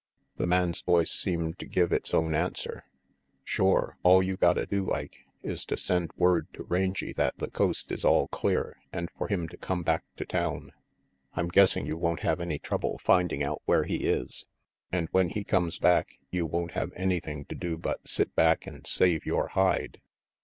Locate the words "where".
13.65-13.83